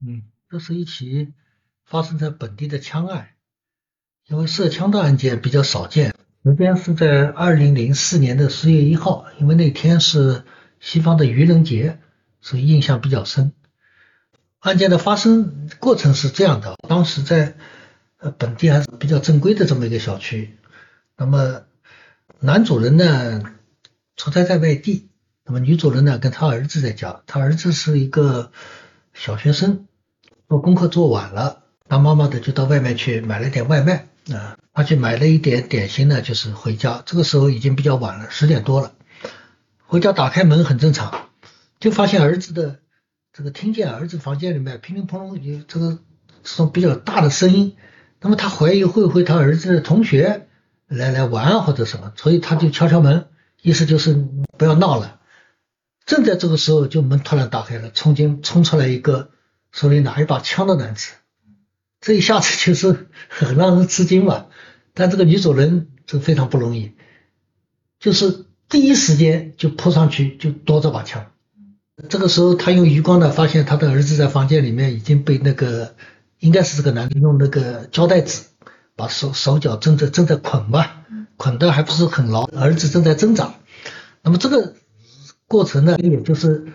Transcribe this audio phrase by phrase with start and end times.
[0.00, 1.32] 嗯，这是一起
[1.84, 3.28] 发生在本地的枪案，
[4.26, 6.14] 因为涉枪的案件比较少见。
[6.44, 10.44] 时间是在二零零四年的十月一号，因为那天是
[10.78, 11.98] 西方的愚人节，
[12.40, 13.52] 所以印象比较深。
[14.60, 17.56] 案件的发生过程是这样的：当时在
[18.18, 20.56] 呃本地还是比较正规的这么一个小区，
[21.16, 21.62] 那么
[22.38, 23.42] 男主人呢
[24.16, 25.10] 出差在外地，
[25.44, 28.52] 那么女主人呢跟他儿子在家，他儿子是一个
[29.16, 29.86] 小学生。
[30.48, 37.02] 做功课做晚了，当妈妈的就到外面去买了点外卖啊，他去买了一点点心呢，就是回家。
[37.04, 38.92] 这个时候已经比较晚了，十点多了。
[39.86, 41.28] 回家打开门很正常，
[41.80, 42.78] 就发现儿子的
[43.32, 45.98] 这个听见儿子房间里面乒乒乓乓有这个
[46.44, 47.74] 这种比较大的声音。
[48.20, 50.46] 那么他怀疑会不会他儿子的同学
[50.86, 53.26] 来来玩或者什么，所以他就敲敲门，
[53.62, 54.14] 意思就是
[54.56, 55.18] 不要闹了。
[56.06, 59.30] 正在这个时候，就门突然打开了，冲进冲出来一个。
[59.72, 61.12] 手里拿一把枪的男子，
[62.00, 64.46] 这一下子就是很 让人吃惊嘛。
[64.94, 66.92] 但这个女主人这非常不容易，
[68.00, 71.26] 就是第一时间就扑上去就夺这把枪。
[72.08, 75.94] 这个时候，他用余光呢发现他的儿子在房间里面已经被那个
[76.38, 78.44] 应该是这个男的用那个胶带纸
[78.94, 81.04] 把手手脚正在正在捆吧，
[81.36, 83.56] 捆的还不是很牢，儿子正在挣扎。
[84.22, 84.74] 那么这个
[85.46, 86.72] 过程呢，也就是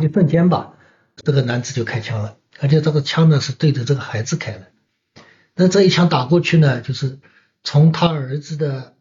[0.00, 0.74] 一瞬间吧，
[1.16, 2.36] 这个男子就开枪了。
[2.60, 4.70] 而且这个枪呢是对着这个孩子开的，
[5.56, 7.18] 那这一枪打过去呢，就是
[7.64, 8.94] 从他儿子的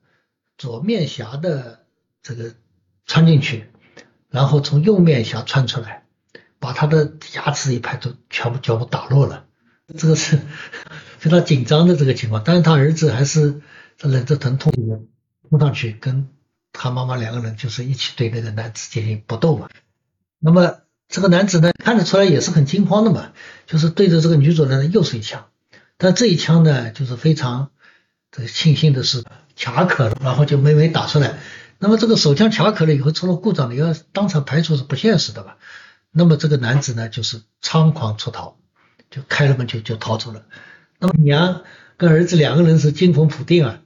[0.57, 1.85] 左面颊的
[2.23, 2.55] 这个
[3.05, 3.65] 穿进去，
[4.29, 6.05] 然后从右面颊穿出来，
[6.59, 9.45] 把他的牙齿一排都全部全部打落了。
[9.97, 10.39] 这个是
[11.19, 13.61] 非常紧张的这个情况，但是他儿子还是
[13.99, 14.73] 忍着疼痛
[15.49, 16.27] 冲上去，跟
[16.73, 19.69] 他妈妈两个人就是一起对那个男子进行搏斗嘛。
[20.39, 20.79] 那么。
[21.09, 23.33] 这个男子呢，看得出来也是很惊慌的嘛，
[23.67, 25.45] 就是对着这个女主人又是一枪，
[25.97, 27.69] 但这一枪呢，就是非常
[28.31, 29.23] 这庆幸的是
[29.55, 31.37] 卡壳了，然后就没没打出来。
[31.77, 35.57] 那么这个手枪卡壳了以后出了故障，你要当场排除是不现实的吧？
[36.09, 38.57] 那么这个男子呢，就是猖狂出逃，
[39.11, 40.45] 就开了门就就逃走了。
[40.97, 41.61] 那么娘
[41.97, 43.81] 跟儿子两个人是惊魂甫定啊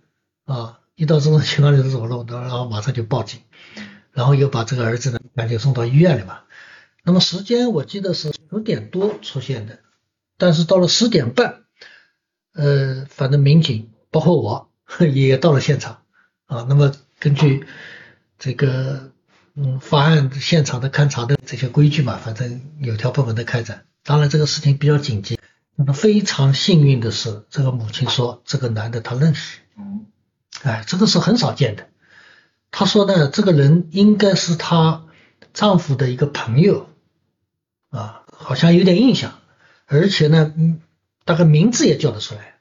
[0.46, 3.40] 啊，遇到这种情况就走了，然后马上就报警，
[4.12, 6.40] 然后又把这个儿子呢赶紧送到医院里嘛。
[7.04, 9.80] 那么时间我记得是十点多出现的，
[10.38, 11.62] 但是到了十点半，
[12.54, 14.72] 呃，反正民警包括我
[15.14, 16.02] 也到了现场
[16.48, 16.66] 啊。
[16.68, 17.68] 那么根据
[18.40, 19.12] 这个
[19.54, 23.86] 嗯发案现场的勘查的这些规矩嘛，反正有条不紊的开展。
[24.04, 25.38] 当然这个事情比较紧急。
[25.76, 29.60] 那么非常幸运的是，这个母亲说这个男的他认识，
[30.64, 31.88] 哎，这个是很少见的。
[32.72, 35.06] 他说呢，这个人应该是她
[35.54, 36.90] 丈夫的一个朋友。
[37.90, 39.40] 啊，好像有点印象，
[39.86, 40.82] 而且呢，嗯，
[41.24, 42.58] 大概名字也叫得出来。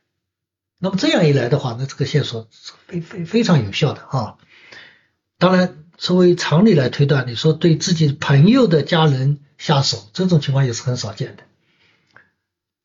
[0.79, 2.49] 那么这样一来的话，那这个线索
[2.87, 4.39] 非非非常有效的啊。
[5.37, 11.43] 当然，作为常理来推断，你说对自己朋友的家人下手，这种情况也是很少见的。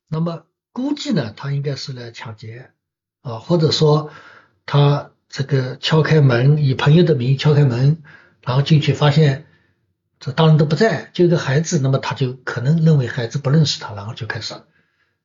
[0.08, 2.72] 那么估计呢，他应该是来抢劫
[3.22, 4.10] 啊，或者说
[4.66, 8.02] 他这个敲开门，以朋友的名义敲开门，
[8.42, 9.46] 然后进去发现。
[10.24, 14.54] 这大人都不在，就一个孩子，那么他就可能认为孩子不认识他，然后就开始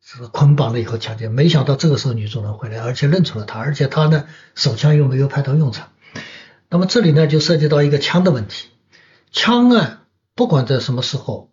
[0.01, 1.31] 是捆绑了以后强奸。
[1.31, 4.25] 没想到这个时候女主人回来，而且认出了他，而且他呢
[4.55, 5.91] 手枪又没有派到用场。
[6.67, 8.69] 那么这里呢就涉及到一个枪的问题。
[9.31, 9.99] 枪案
[10.33, 11.51] 不管在什么时候，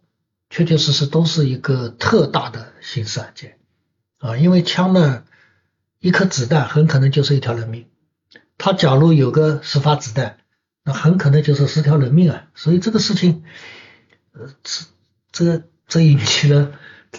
[0.49, 3.59] 确确实实都是一个特大的刑事案件
[4.21, 5.25] 啊，因为枪呢
[6.05, 7.87] 一颗子弹很可能就是一条人命，
[8.59, 10.37] 他假如有个十发子弹。
[10.87, 13.43] 那很可能就是十条人命啊，所以这个事情，
[14.35, 14.85] 呃，这
[15.33, 16.73] 这这引起了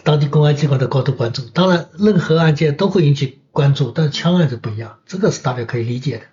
[0.03, 1.41] 当地公安机关的高度关注。
[1.50, 6.25] 当然，任何案件都会引起关注，但枪案是不一样，这个是大家可以理解的。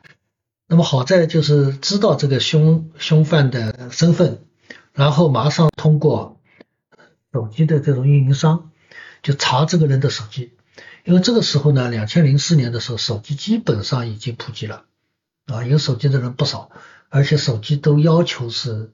[0.68, 4.44] 那么好在就是知道这个凶凶犯的身份，
[4.92, 6.38] 然后马上通过
[7.32, 8.72] 手机的这种运营商
[9.22, 10.52] 就查这个人的手机，
[11.04, 14.84] 因为这个时候呢，两千零四年的时候，手机基本上已经普及了
[15.46, 16.70] 啊，有手机的人不少。
[17.14, 18.90] 而且手机都要求是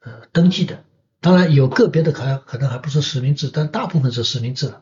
[0.00, 0.82] 呃登记的，
[1.20, 4.80] 当然有个别的可可能还不是实名制，但大部分是实名制了。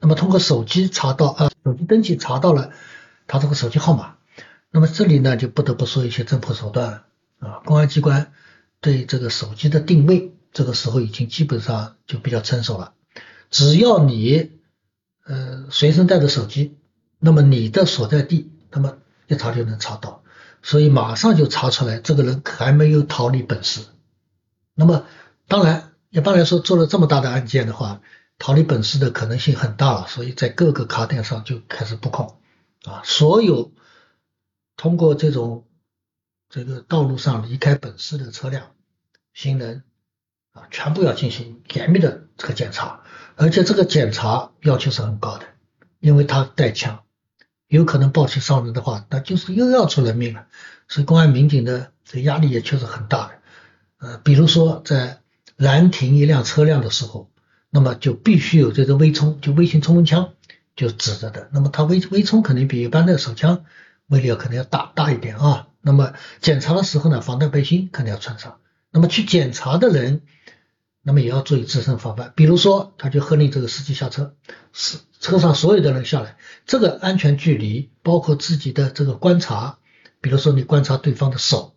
[0.00, 2.70] 那么通过手机查到啊，手机登记查到了
[3.26, 4.16] 他这个手机号码，
[4.70, 7.04] 那么这里呢就不得不说一些侦破手段
[7.38, 8.32] 啊，公安机关
[8.80, 12.94] 对这个手机的定位，这个时候已经基本上就比较成熟了。
[13.50, 14.52] 只要你
[15.24, 16.76] 呃随身带着手机，
[17.18, 20.22] 那么你的所在地，那么一查就能查到。
[20.62, 23.80] 所以马上就查出来，这个人还没有逃离本市。
[24.74, 25.06] 那么，
[25.48, 28.00] 当然，一般来说做了这么大的案件的话，
[28.38, 32.38] 逃离本市的可能性很大了，所以在各个卡点上就开始布控
[32.84, 33.72] 啊，所有
[34.76, 35.66] 通过这种
[36.48, 38.70] 这个道路上离开本市的车辆、
[39.34, 39.82] 行人
[40.52, 43.00] 啊，全部要进行严密的这个检查，
[43.36, 45.44] 而且这个检查要求是很高的，
[46.00, 47.00] 因为他带枪，
[47.68, 50.46] 有可能暴起伤人的话，那就是又要出人命了，
[50.88, 53.32] 所以公安民警的这压力也确实很大的。
[53.98, 55.20] 呃，比如说在
[55.56, 57.28] 拦停一辆车辆的时候。
[57.74, 60.34] 那么就必须有这个微冲，就微型冲锋枪
[60.76, 61.48] 就指着的。
[61.54, 63.64] 那么它微微冲肯定比一般的手枪
[64.08, 65.68] 威力要可能要大大一点啊。
[65.80, 66.12] 那么
[66.42, 68.58] 检查的时候呢，防弹背心肯定要穿上。
[68.90, 70.20] 那么去检查的人，
[71.02, 72.32] 那么也要注意自身防范。
[72.36, 74.34] 比如说，他就喝令这个司机下车，
[74.72, 79.78] 是车上所有的人下来，这个安全距离包括自己的这个观察，
[80.20, 81.74] 比如说你观察对方的手，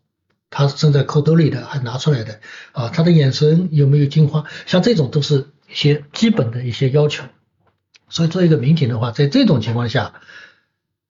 [0.50, 2.39] 他是正在口兜里的还拿出来的
[2.72, 5.50] 啊，他的眼神有没有惊慌，像这种都是。
[5.68, 7.24] 一些基本的一些要求，
[8.07, 10.21] 所以做一个民警的话，在这种情况下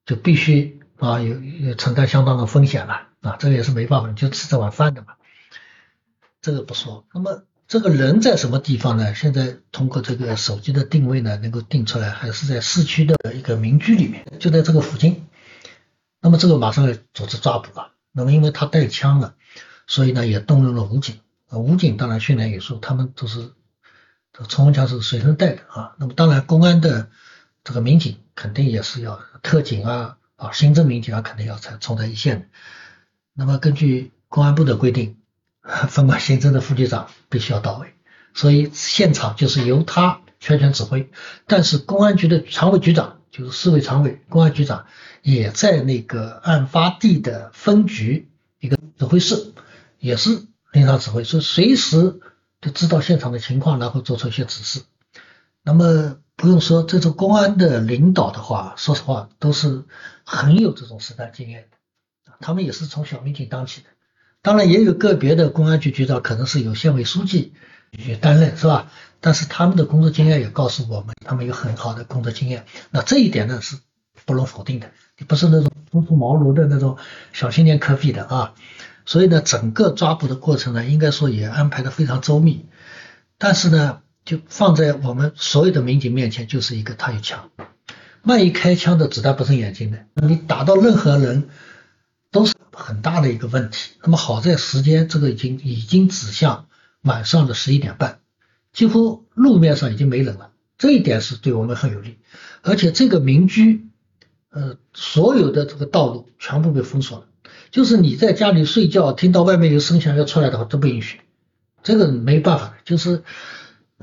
[0.06, 5.16] 就必须啊有有承担相当的风险了啊，这个也是没办法，就吃这碗饭的嘛。
[6.42, 9.16] 这个不说，那么这个人在什么地方呢？
[9.16, 15.26] 现在通过这个手机的定位呢，能够定出来，还是在市区的一个民居里面，就在这个附近。
[16.22, 17.92] 那么这个马上要组织抓捕了。
[18.12, 19.36] 那么因为他带枪了，
[19.88, 21.20] 所以呢也动用了武警
[21.50, 23.52] 啊，武警当然训练有素，他们都是。
[24.50, 27.10] 冲锋枪是随身带的啊，那么当然公安的
[27.64, 32.46] 这个民警肯定也是要特警啊啊，刑侦民警啊肯定要在冲在一线的。
[33.34, 35.16] 那么根据公安部的规定，
[35.90, 37.94] 分管刑侦的副局长必须要到位，
[38.34, 41.10] 所以现场就是由他全权指挥。
[41.48, 44.86] 但是公安局的常委局长就是市委常委，公安局长
[45.22, 48.30] 也在那个案发地的分局
[48.60, 49.54] 一个指挥室，
[50.00, 52.20] 也是临场指挥，所以随时。
[52.62, 54.82] 就知道现场的情况，然后做出一些指示。
[55.62, 59.84] 那么不用说，这种公安的领导的话，说实话都是
[60.24, 61.68] 很有这种实战经验
[62.26, 63.88] 的他们也是从小民警当起的。
[64.46, 67.54] 当然也有个别的公安局局长可能是有县委书记
[67.98, 68.92] 去担任，是吧？
[69.20, 72.66] 但是他们的工作经验也告诉我们，他们有很好的工作经验。
[72.92, 73.78] 那这一点呢是
[74.24, 76.98] 不容否定的，你不是那种初出茅庐的那种
[77.34, 78.54] 小青年可比的啊。
[79.08, 82.68] 所以呢，整个抓捕的过程呢，应该说也安排的非常周密。
[83.40, 87.50] 但是呢，就放在我们所有的民警面前，就是一个他有枪，
[88.22, 91.50] 万一开枪的子弹不是眼睛的，你打到任何人
[92.36, 93.94] 都是很大的一个问题。
[94.04, 96.68] 那么好在时间这个已经已经指向
[97.02, 98.20] 晚上的十一点半，
[98.74, 102.20] 几乎路面上已经没人了，这一点是对我们很有利。
[102.62, 103.88] 而且这个民居，
[104.50, 107.28] 呃，所有的这个道路全部被封锁了。
[107.72, 111.22] 就是你在家里睡觉，听到外面有声响要出来的话，都不允许。
[111.84, 113.24] 这个没办法，就是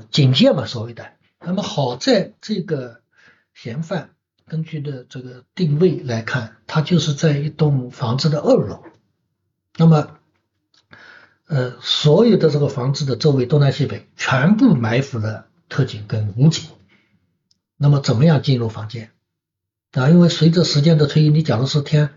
[0.09, 1.05] 警戒嘛，所谓的。
[1.39, 3.01] 那么好在这个
[3.53, 4.15] 嫌犯
[4.53, 8.83] 根据的这个定位来看，他就是在一栋房子的二楼。
[9.79, 10.09] 那么，
[11.47, 16.69] 呃，所有的这个房子的周围东南西北全部埋伏了特警跟武警。
[17.77, 19.09] 那么怎么样进入房间？
[19.93, 22.11] 啊，因为随着时间的推移，你假如是天。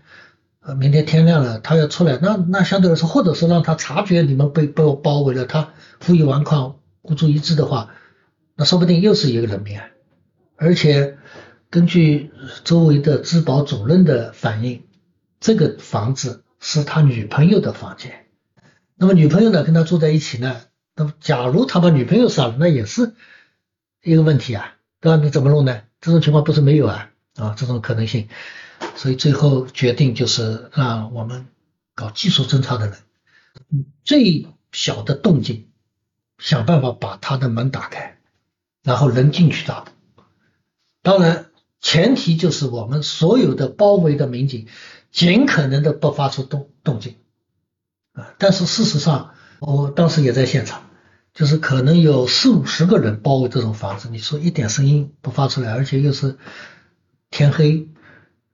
[0.59, 7.95] 呃，明天天亮了，他要出来，那那相对来说，或者是让他察觉你们被被包围了，他负隅顽抗、孤注一掷的话，
[8.55, 9.89] 那说不定又是一个人命案。
[10.55, 11.17] 而且
[11.69, 12.31] 根据
[12.63, 14.83] 周围的治保主任的反映，
[15.39, 18.25] 这个房子是他女朋友的房间。
[18.95, 20.61] 那么女朋友呢，跟他住在一起呢？
[20.95, 23.13] 那么假如他把女朋友杀了，那也是
[24.01, 25.21] 一个问题啊，对吧？
[25.23, 25.83] 你怎么弄呢？
[26.01, 28.29] 这种情况不是没有啊啊，这种可能性。
[28.95, 31.47] 所以最后决定就是让我们
[31.95, 32.97] 搞技术侦查的人，
[34.03, 35.67] 最小的动静，
[36.37, 38.17] 想办法把他的门打开，
[38.83, 39.91] 然后人进去抓捕。
[41.03, 41.46] 当然，
[41.79, 44.67] 前提就是我们所有的包围的民警
[45.11, 47.15] 尽可能的不发出动动静
[48.13, 48.33] 啊。
[48.37, 50.89] 但是事实上，我当时也在现场，
[51.33, 56.37] 就是可能有四五十个人包围这种房子，你说一点声音不发出来，而且又是
[57.29, 57.89] 天黑。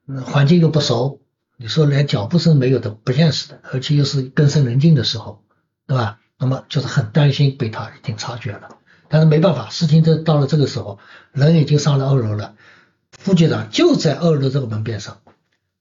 [0.05, 1.21] 嗯环境又不熟，
[1.55, 5.45] 你说连脚步声没有的不现实的，而且又是更深人静的时候，
[5.87, 6.19] 对吧？
[6.37, 10.99] 那么就是很担心被他已经察觉了，但是没办法，事情都到了这个时候，
[11.31, 12.55] 人已经上了二楼了，
[13.23, 15.21] 副局长就在二楼这个门边上，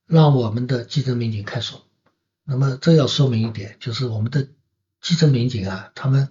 [0.06, 1.82] 让我们的基侦民警开锁。
[2.44, 4.46] 那么这要说明一点，就是我们的
[5.00, 6.28] 基侦民警啊，他们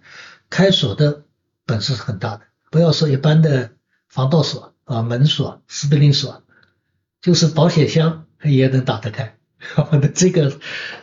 [0.50, 1.25] 开锁的
[1.65, 3.72] 本事是很大的，不要说一般的
[4.08, 6.44] 防盗锁啊、门锁、斯贝林锁。
[7.22, 9.38] 就是保险箱也能打得开，
[9.91, 10.60] 我的这个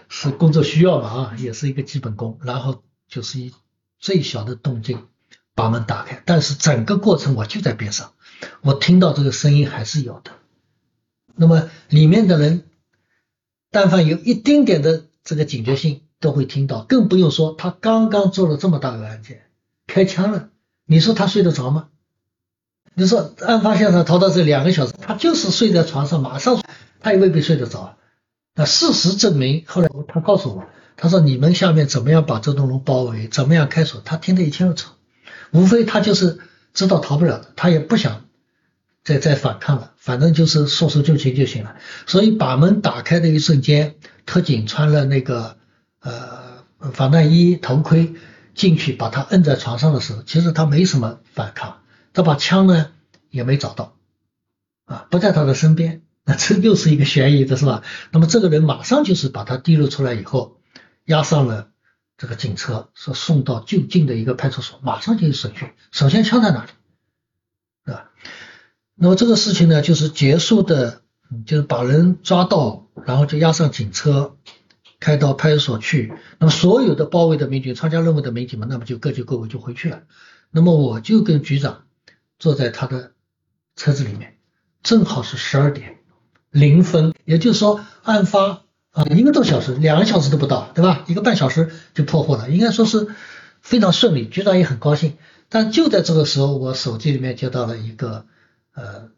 [0.09, 2.41] 是工作需要嘛啊，也是一个基本功。
[2.43, 3.55] 然后就是以
[4.01, 5.07] 最小的动静，
[5.55, 8.15] 把门打开，但是整个过程我就在边上，
[8.61, 10.33] 我听到这个声音还是有的。
[11.35, 12.65] 那么里面的人，
[13.71, 19.43] 但凡有一丁点的这个警觉性，都会听到，更不用说他刚刚做了这么大个案件，
[19.87, 20.51] 开枪了，
[20.85, 21.89] 你说他睡得着吗？
[22.95, 26.61] 你说案发现场逃到这两个小时，他就是睡在床上，马上
[27.01, 27.97] 他也未必睡得着。
[28.57, 30.65] 那事实证明，后来他告诉我，
[30.97, 34.91] 他说你们下面怎么样把这栋楼包围，怎么样开锁，他听得一清二楚。
[35.53, 36.41] 无非他就是
[36.75, 38.25] 知道逃不了，他也不想
[39.09, 41.77] 再再反抗了，反正就是束手就擒就行了。
[42.07, 43.95] 所以把门打开的一瞬间，
[44.27, 45.57] 特警穿了那个
[46.01, 48.13] 呃防弹衣、头盔
[48.55, 51.81] 进去，把他摁在床上的时候，其实他没什么反抗，
[52.13, 52.91] 他把枪呢
[53.31, 53.97] 也没找到
[54.85, 56.03] 啊，不在他的身边。
[56.27, 57.83] 那这又是一个悬疑的是吧？
[58.11, 60.59] 那么这个人马上就是把他提溜出来以后，
[61.07, 61.71] 押上了
[62.19, 65.71] 这个警车，说送到就近的一个派出所，马上就有审讯。
[65.93, 66.71] 首先枪在哪里，
[69.01, 71.03] 那么这个事情呢，就是结束的，
[71.47, 74.37] 就是把人抓到，然后就押上警车，
[74.99, 76.13] 开到派出所去。
[76.39, 80.03] 那么所有的包围的民警、参加任务的民警们，那么就各就各位就回去了。
[80.51, 81.85] 那么我就跟局长
[82.39, 83.13] 坐在他的
[83.77, 84.37] 车子里面，
[84.83, 85.99] 正好是十二点。
[86.51, 91.05] 零分，也就是说，案发啊一个多小时，两个小时都不到，对吧？
[91.07, 93.07] 一个半小时就破获了，应该说是
[93.61, 95.19] 非常顺利，局长也很高兴。
[95.51, 98.25] 但就在这个时候，我手机里面接到了一个
[98.75, 99.11] 呃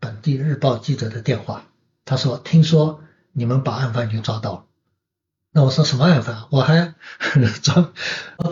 [0.00, 1.66] 本地日报记者的电话，
[2.04, 3.00] 他说：“听说
[3.32, 4.64] 你们把案犯已经抓到了。”
[5.52, 6.46] 那我说什么案犯？
[6.50, 6.94] 我还
[7.62, 7.92] 装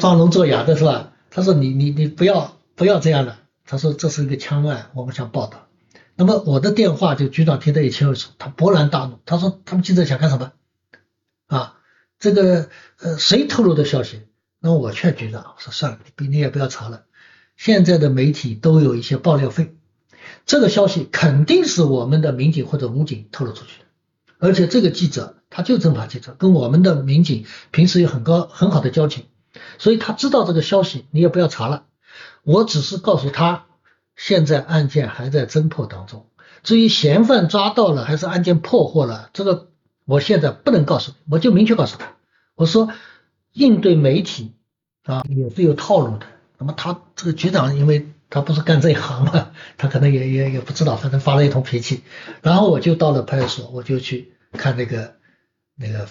[0.01, 1.13] 装聋作哑的是吧？
[1.31, 5.67] 他说：“你你你不要不要这样了。”他说：“这是一个枪案，我们想报道。”
[6.15, 10.53] 那么我的电话就局长听得一清二楚，他勃然大怒，他说他们记者想干什么？
[11.47, 11.79] 啊，
[12.19, 12.69] 这个
[12.99, 14.23] 呃谁透露的消息？
[14.61, 17.05] 那我劝局长我说算了，你你也不要查了，
[17.57, 19.75] 现在的媒体都有一些爆料费，
[20.47, 23.87] 这个消息肯定是我们的民警或者武警透露出去的，
[24.39, 29.25] 而且这个记者他就政法记者，跟我们的民警平时有很高很好的交情，
[29.79, 31.85] 所以他知道这个消息，你也不要查了，
[32.43, 33.67] 我只是告诉他。
[34.15, 36.27] 现在案件还在侦破当中，
[36.63, 39.69] 至于嫌犯抓到了还是案件破获了，这个
[40.05, 42.13] 我现在不能告诉你，我就明确告诉他，
[42.55, 42.91] 我说
[43.55, 44.53] 应对媒体
[45.05, 46.27] 啊也是有套路的。
[46.59, 52.03] 那么他这个局长，因为他不是干这一行嘛， 他可能也也也不知道，反正发了一通脾气。
[52.43, 55.17] 然后我就到了派出所，我就去看那个
[55.77, 56.09] 那个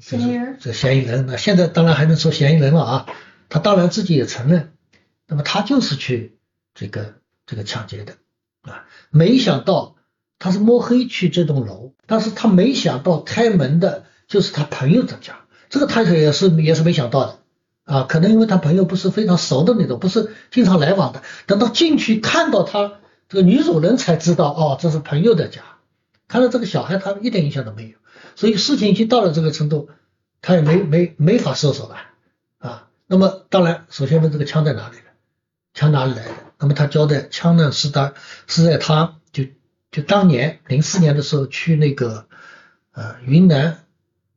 [0.00, 3.06] 嫌疑人，这嫌疑人，那现在当然还能说嫌疑人了啊，
[3.48, 4.72] 他当然自己也承认，
[5.26, 6.38] 那么他就是去。
[6.74, 8.14] 这个这个抢劫的。
[8.62, 9.96] 啊，没想到
[10.38, 17.41] 他是摸黑去这栋楼，但是他没想到开门的就是他朋友的家，这个他也是也是没想到的
[17.84, 25.62] 啊，可能因为他朋友不是非常熟的那种，不是经常来往的，等到进去看到他这个女主人才知道哦，这是朋友的家，
[26.28, 27.96] 看到这个小孩他一点印象都没有，
[28.36, 29.90] 所以事情已经到了这个程度，
[30.40, 31.96] 他也没没没法收手了
[32.58, 35.04] 啊，那么当然首先问这个枪在哪里了，
[35.74, 36.32] 枪哪里来的？
[36.58, 38.14] 那么他交代，枪呢是他
[38.46, 39.44] 是在他就
[39.90, 42.26] 就当年零四年的时候去那个
[42.92, 43.82] 呃云南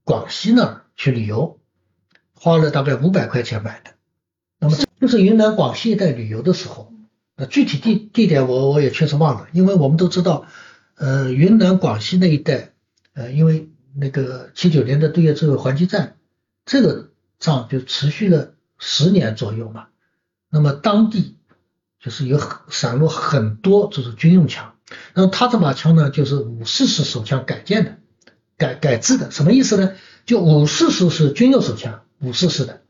[0.04, 1.60] 广西那儿去旅游，
[2.46, 3.90] 花了大概五百块钱买的。
[4.60, 6.94] 那么就是云南广西一带旅游的时候，
[7.36, 10.46] 那具体地地点我我也确实忘了，因为我们都知道，
[10.94, 12.74] 呃云南广西那一带，
[13.16, 16.18] 呃因为那个七九年的对越自卫还击战，
[16.68, 17.10] 这个
[17.40, 19.88] 仗就持续了十年左右嘛，
[20.52, 21.32] 那么当地。
[22.00, 24.76] 就是有散落很多就是军用枪，
[25.16, 27.98] 那么他这把枪呢，就是五四式手枪改建的、
[28.58, 29.94] 改改制的，什么意思呢？
[30.28, 32.82] 就五四式是军用手枪，五四式的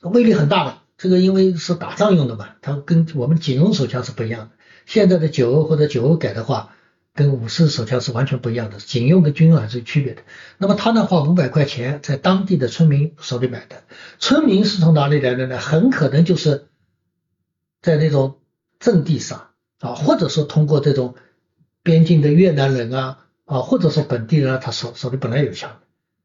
[0.00, 4.50] 威力很大的，这个因为是打仗用的嘛，它跟我们警用手枪是不一样的。
[4.86, 6.74] 现在的九欧或者九欧改的话，
[7.14, 10.22] 跟五四手枪是完全不一样的，警用跟军用还是有区别的。
[10.58, 13.84] 那么他呢花五百块钱在当地的村民手里买的，
[14.18, 15.58] 村民是从哪里来的呢？
[15.58, 16.66] 很可能就是
[17.80, 18.36] 在那种。
[18.80, 19.48] 阵地上
[19.80, 21.14] 啊，或者说通过这种
[21.82, 25.80] 边境的越南人啊啊，或者说本地人，啊他手手里本来有枪，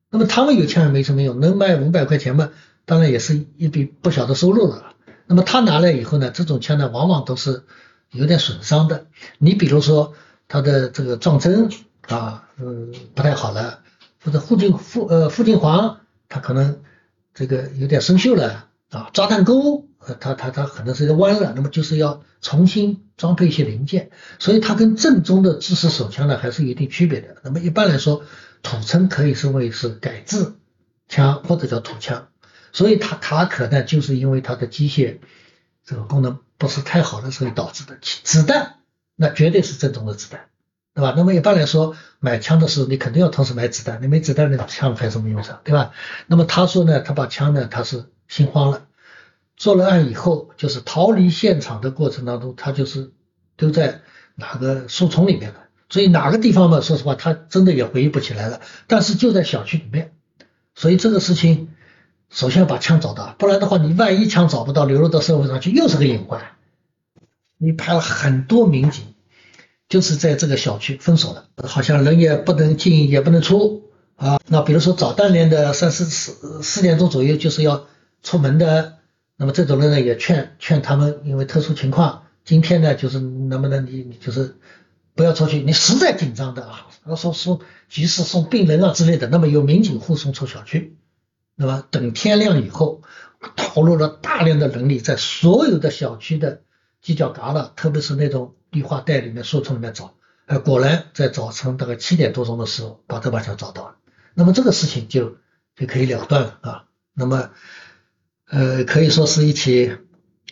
[0.10, 2.52] 那么他们有枪也没什么用，能卖五百块钱嘛，
[2.86, 4.94] 当然也是一笔不小的收入了。
[5.28, 7.64] 那么他拿来以后呢，这种枪呢，往往都是
[8.12, 9.08] 有点损伤的。
[9.38, 10.14] 你比如说
[10.48, 11.70] 他的这个撞针
[12.08, 13.80] 啊，嗯，不太好了，
[14.24, 15.98] 或者附近附呃附近环，
[16.30, 16.80] 它可能
[17.34, 19.88] 这个有点生锈了啊，炸弹钩。
[20.08, 27.38] 呃，它它它可能是弯了，那么就是要重新装配一些零件，所以它跟正宗的制式手枪呢还是有一定区别的。
[27.42, 28.22] 那么一般来说，
[28.66, 30.56] 土称可以称为是改制
[31.08, 32.30] 枪或者叫土枪，
[32.74, 35.20] 所以它卡可呢就是因为它的机械
[35.86, 38.00] 这个功能不是太好的所以导致的。
[38.02, 38.78] 子弹
[39.16, 40.50] 那绝对是正宗的子弹，
[40.96, 41.14] 对吧？
[41.16, 45.92] 那么一般来说买枪的时候，你肯定要同时买子弹，你没子弹，那枪派什么用场，对吧？
[46.26, 48.88] 那么他说呢，他把枪呢，他是心慌了，
[49.56, 53.12] 做了案以后，就是逃离现场的过程当中，他就是
[53.56, 54.02] 丢在
[54.34, 55.65] 哪个树丛里面了。
[55.96, 58.60] 所以哪个地方嘛，说实话，他真的也回忆不起来了。
[58.86, 60.12] 但是就在小区里面，
[60.76, 61.70] 所以这个事情。
[62.30, 66.42] 首先要把枪找到，不然的话，你万一枪找不到，流落到社会上去，又是个隐患。
[67.58, 69.06] 你派了很多民警，
[69.88, 73.84] 就是在这个小区封锁了，好像人也不能进，也不能出
[74.18, 74.38] 啊。
[74.48, 77.86] 那比如说早锻炼的三四四四点钟左右就是要
[78.22, 78.98] 出门的，
[79.38, 84.56] 那么这种人呢也劝劝他们，因为特殊情况，今天呢就是能不能你就是
[85.16, 90.98] 不要出去，你实在紧张的啊，说说及时送病人啊之类的，那么有民警护送出小区。
[91.56, 93.02] 那么等天亮以后，
[93.56, 96.62] 投入了大量的人力，在所有的小区的
[97.02, 100.16] 犄角旮旯，特别是那种绿化带里面、树丛里面找，
[100.48, 103.96] 呃，果然在早晨大概七点多钟的时候，把这把枪找到了。
[104.34, 105.38] 那么这个事情就
[105.78, 106.84] 就可以了断了啊。
[107.14, 107.52] 那么，
[108.50, 109.96] 呃，可以说是一起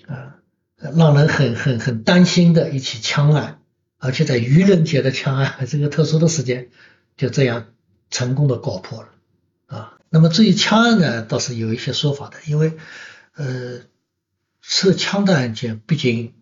[0.08, 0.38] 啊，
[0.78, 3.60] 让人很很很担心的一起枪案，
[4.04, 6.68] 而且在愚人节的枪案这个特殊的时间，
[7.16, 7.68] 就这样
[8.10, 9.10] 成功的告破了
[9.68, 9.98] 啊。
[10.10, 12.74] 那么至于枪案呢，倒是有一些说法的，因为
[13.34, 13.80] 呃，
[14.60, 16.34] 涉枪的案件毕竟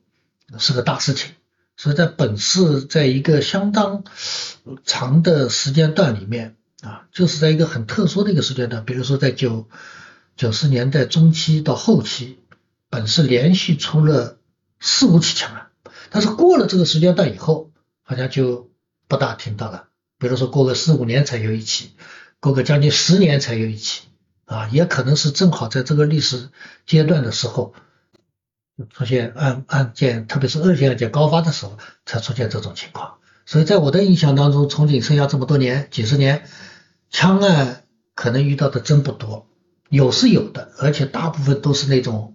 [0.57, 1.33] 是个大事情，
[1.77, 4.05] 所以在本市在一个相当
[4.83, 9.69] 长的时间段里面啊，就是在一个很特殊的一个时间段，比如说在九
[10.35, 12.39] 九十年代中期到后期，
[12.89, 14.39] 本市连续出了
[14.79, 15.67] 四五起枪案，
[16.11, 17.71] 但是过了这个时间段以后，
[18.03, 18.69] 好像就
[19.07, 19.87] 不大听到了，
[20.19, 21.95] 比如说过个四五年才有一起。
[22.43, 24.07] 过个将近十年才有一起
[24.45, 26.49] 啊，也可能是正好在这个历史
[26.87, 27.75] 阶段的时候
[28.89, 33.19] 出现案案件，特别是恶性案件高发的时候才出现这种情况。
[33.45, 36.47] 所以在我的印象当中，从警生涯这么多年，几十年，
[37.11, 37.83] 枪案
[38.15, 39.47] 可能遇到的真不多，
[39.89, 42.33] 有是有的，而且大部分都是那种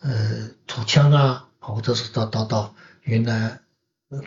[0.00, 2.74] 呃土枪啊，或者是到到到
[3.08, 3.60] 云南、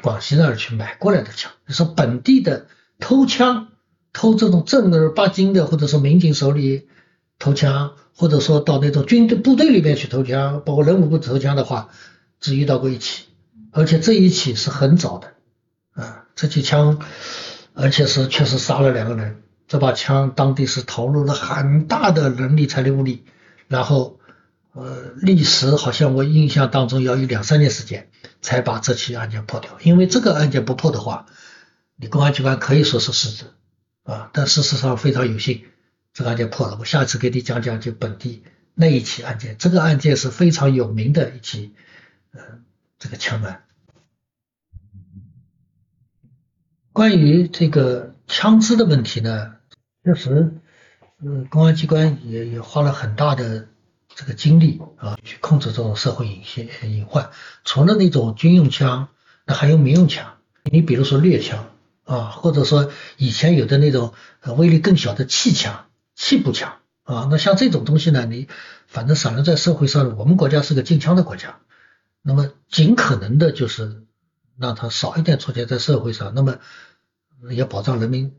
[0.02, 2.68] 广西那儿去买过来的枪，你说本地的
[3.00, 3.68] 偷枪。
[4.14, 6.90] 偷这种正儿八经的，或者说民警手里
[7.40, 11.88] 偷枪，或者说到那种军队部队里面去偷枪，包括人武部偷枪的话，
[12.42, 13.28] 只遇到过一起，
[13.72, 15.32] 而且这一起是很早的
[15.94, 17.00] 啊，这起枪，
[17.74, 23.24] 而且是确实杀了两个人，这把枪当地是投入了很大的人力、财力、物力，
[23.70, 24.20] 然后
[24.74, 28.10] 呃，历时好像我印象当中要有两三年时间
[28.42, 31.26] 才把这起案件破掉，因为这个案件不破的话，
[31.96, 33.46] 你公安机关可以说是失职。
[34.04, 35.66] 啊，但事实上非常有幸，
[36.12, 36.76] 这个案件破了。
[36.80, 41.76] 我下次给你讲讲就本地那一起案件，这个案件是非常有名的一起，
[42.32, 42.42] 呃，
[42.98, 43.64] 这个枪案。
[46.92, 49.58] 关于这个枪支的问题呢，
[50.04, 50.56] 确实，
[51.24, 53.68] 呃，公安机关也也花了很大的
[54.22, 57.32] 这个精力啊，去控制这种社会隐现隐患。
[57.66, 59.10] 除了那种军用枪，
[59.46, 60.38] 那还有民用枪。
[60.64, 61.68] 你比如说猎枪。
[62.04, 64.14] 啊，或者说以前有的那种
[64.58, 68.50] 威力更小的气枪、气步枪啊，那像这种东西呢，你
[68.88, 71.60] 反正散落在社会上，我们国家是个禁枪的国家，
[72.22, 74.04] 那么尽可能的就是
[74.58, 76.58] 让它少一点出现在社会上，那么
[77.50, 78.34] 也保障人民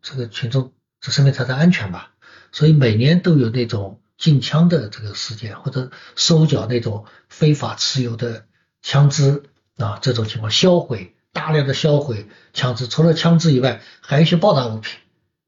[0.00, 2.14] 这个群众这生命财产安全吧。
[2.50, 8.44] 所以每年都有那种禁枪的这个事件，或者收缴那种非法持有的
[8.80, 9.42] 枪支
[9.78, 11.16] 啊，这种情况销毁。
[11.32, 15.00] 大量的销毁枪支，除了枪支以外，还有一些爆炸物品。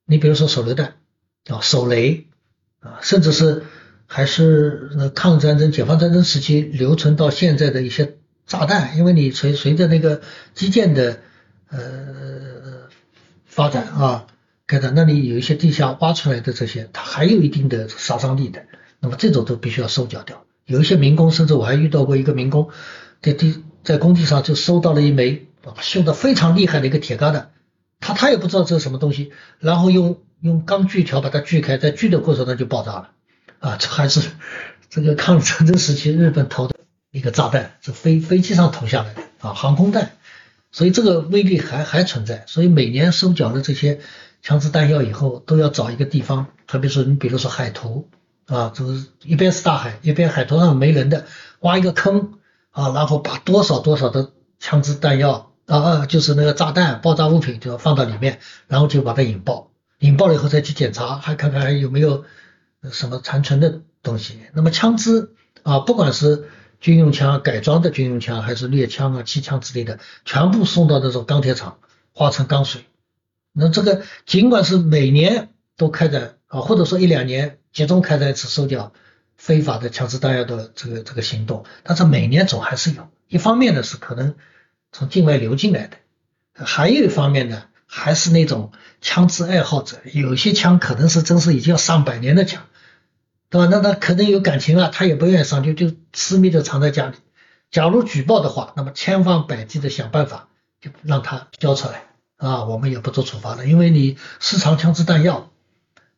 [0.07, 0.97] 你比如说手榴弹
[1.47, 2.27] 啊、手雷
[2.81, 3.65] 啊，甚至是
[4.07, 8.97] 还是抗战争、解放战争时期留存到现在的一些炸弹。
[8.97, 10.23] 因为你随随着那个
[10.55, 11.21] 基建的
[11.69, 12.89] 呃
[13.45, 14.27] 发展啊，
[14.67, 18.65] 看到那里有一些地下挖出来的这些，它还有一定的杀伤力的。
[19.01, 20.45] 那么这种都必须要收缴掉。
[20.65, 22.71] 有一些民工，甚至我还遇到过一个民工
[23.21, 25.77] 在地在工地上就收到了一枚啊。
[25.83, 27.47] 锈的非常厉害的一个铁疙瘩，
[28.01, 33.11] 他他也不知道这是什么东西，然后用用钢锯条把它锯开，在锯的过程中就爆炸了，
[33.59, 34.23] 啊，这还是
[34.89, 36.75] 这个抗日战争时期日本投的
[37.11, 40.13] 一个炸弹，是飞飞机上投下来的啊，航空弹，
[40.73, 44.01] 所以这个威力还还存在，所以每年收缴的这些
[44.45, 48.09] 枪支弹药以后，都要找一个地方，特别是你比如说海图
[48.47, 51.25] 啊，就是一边是大海，一边海图上没人的，
[51.61, 52.35] 挖一个坑
[52.71, 54.31] 啊，然后把多少多少的
[54.61, 55.51] 枪支弹药。
[55.67, 62.25] 啊，就是那个炸弹、爆炸物品就要放到里面，然后就把它引爆，引爆了以后再去检查，还看看还有没有
[62.93, 64.41] 什么残存的东西。
[64.53, 65.31] 那么枪支
[65.63, 71.79] 啊，不管是军用枪、改装的军用枪，还是猎枪啊、气枪之类的，全部送到那种钢铁厂
[72.13, 72.85] 化成钢水。
[73.55, 78.93] 那这个尽管是每年都开展啊，或者说一两年集中开展一次收缴
[79.37, 83.09] 非法的枪支弹药的这个这个行动，但是每年总还是有。
[83.29, 84.35] 一方面呢是可能
[84.93, 85.97] 从境外流进来的，
[86.67, 92.65] 还有一方面呢还是那种枪支爱好者，有些枪可能是真是已经要上百年的枪。
[93.51, 93.69] 对吧？
[93.71, 97.15] 那他可能有感情啊，他也不愿意上，就就私密的藏在家里。
[97.71, 100.49] 假如举报的话，那么千方百计的想办法
[100.81, 102.03] 就让他交出来
[102.45, 105.51] 啊，我们也不做处罚的，因为你私藏枪支弹药，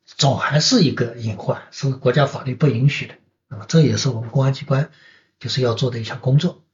[0.05, 3.15] 总还是一个隐患，是国家法律不允许的。
[3.49, 4.91] 那么这也是我们公安机关
[5.39, 6.65] 就是要做的一项工作。